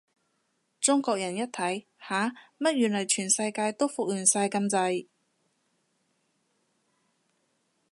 [0.79, 2.33] 中國人一睇，吓？
[2.57, 5.05] 乜原來全世界都復原晒咁滯？